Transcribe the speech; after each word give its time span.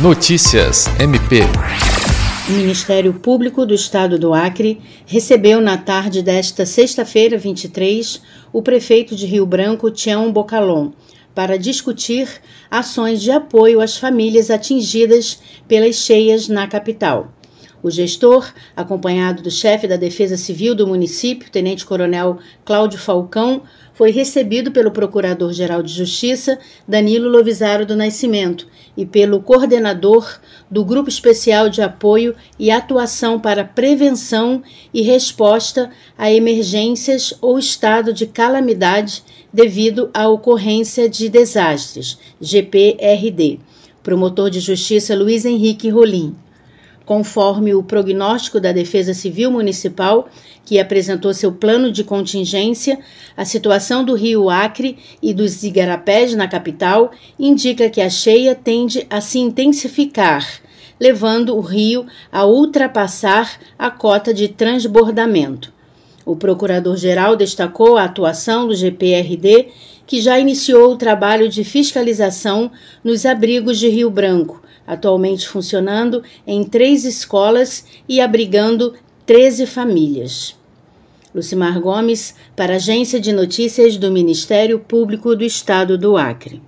Notícias 0.00 0.86
MP. 1.00 1.40
O 2.48 2.52
Ministério 2.52 3.12
Público 3.14 3.66
do 3.66 3.74
Estado 3.74 4.16
do 4.16 4.32
Acre 4.32 4.80
recebeu 5.04 5.60
na 5.60 5.76
tarde 5.76 6.22
desta 6.22 6.64
sexta-feira, 6.64 7.36
23, 7.36 8.22
o 8.52 8.62
prefeito 8.62 9.16
de 9.16 9.26
Rio 9.26 9.44
Branco, 9.44 9.90
Tião 9.90 10.32
Bocalon, 10.32 10.92
para 11.34 11.58
discutir 11.58 12.28
ações 12.70 13.20
de 13.20 13.32
apoio 13.32 13.80
às 13.80 13.96
famílias 13.96 14.52
atingidas 14.52 15.40
pelas 15.66 15.96
cheias 15.96 16.46
na 16.46 16.68
capital. 16.68 17.32
O 17.80 17.90
gestor, 17.90 18.52
acompanhado 18.74 19.40
do 19.40 19.52
chefe 19.52 19.86
da 19.86 19.96
Defesa 19.96 20.36
Civil 20.36 20.74
do 20.74 20.84
município, 20.84 21.48
Tenente 21.48 21.86
Coronel 21.86 22.38
Cláudio 22.64 22.98
Falcão, 22.98 23.62
foi 23.94 24.10
recebido 24.10 24.72
pelo 24.72 24.90
Procurador-Geral 24.90 25.80
de 25.80 25.92
Justiça, 25.92 26.58
Danilo 26.88 27.28
Lovisaro 27.28 27.86
do 27.86 27.94
Nascimento, 27.94 28.66
e 28.96 29.06
pelo 29.06 29.40
coordenador 29.40 30.40
do 30.68 30.84
Grupo 30.84 31.08
Especial 31.08 31.68
de 31.68 31.80
Apoio 31.80 32.34
e 32.58 32.68
Atuação 32.68 33.38
para 33.38 33.64
Prevenção 33.64 34.60
e 34.92 35.02
Resposta 35.02 35.88
a 36.16 36.32
Emergências 36.32 37.32
ou 37.40 37.60
Estado 37.60 38.12
de 38.12 38.26
Calamidade 38.26 39.22
devido 39.52 40.10
à 40.12 40.28
ocorrência 40.28 41.08
de 41.08 41.28
desastres, 41.28 42.18
GPRD. 42.40 43.60
Promotor 44.02 44.50
de 44.50 44.58
Justiça 44.58 45.14
Luiz 45.14 45.44
Henrique 45.44 45.88
Rolim 45.90 46.34
conforme 47.08 47.74
o 47.74 47.82
prognóstico 47.82 48.60
da 48.60 48.70
Defesa 48.70 49.14
Civil 49.14 49.50
Municipal, 49.50 50.28
que 50.62 50.78
apresentou 50.78 51.32
seu 51.32 51.50
plano 51.50 51.90
de 51.90 52.04
contingência, 52.04 52.98
a 53.34 53.46
situação 53.46 54.04
do 54.04 54.14
rio 54.14 54.50
Acre 54.50 54.98
e 55.22 55.32
dos 55.32 55.62
igarapés 55.62 56.34
na 56.34 56.46
capital 56.46 57.10
indica 57.38 57.88
que 57.88 58.02
a 58.02 58.10
cheia 58.10 58.54
tende 58.54 59.06
a 59.08 59.22
se 59.22 59.38
intensificar, 59.38 60.46
levando 61.00 61.56
o 61.56 61.62
rio 61.62 62.04
a 62.30 62.44
ultrapassar 62.44 63.58
a 63.78 63.90
cota 63.90 64.34
de 64.34 64.46
transbordamento. 64.46 65.72
O 66.26 66.36
procurador-geral 66.36 67.36
destacou 67.36 67.96
a 67.96 68.04
atuação 68.04 68.68
do 68.68 68.74
GPRD, 68.74 69.68
que 70.06 70.20
já 70.20 70.38
iniciou 70.38 70.92
o 70.92 70.96
trabalho 70.98 71.48
de 71.48 71.64
fiscalização 71.64 72.70
nos 73.02 73.24
abrigos 73.24 73.78
de 73.78 73.88
Rio 73.88 74.10
Branco, 74.10 74.60
atualmente 74.88 75.46
funcionando 75.46 76.22
em 76.46 76.64
três 76.64 77.04
escolas 77.04 77.84
e 78.08 78.22
abrigando 78.22 78.94
13 79.26 79.66
famílias. 79.66 80.56
Lucimar 81.34 81.78
Gomes, 81.78 82.34
para 82.56 82.72
a 82.72 82.76
Agência 82.76 83.20
de 83.20 83.30
Notícias 83.30 83.98
do 83.98 84.10
Ministério 84.10 84.80
Público 84.80 85.36
do 85.36 85.44
Estado 85.44 85.98
do 85.98 86.16
Acre. 86.16 86.62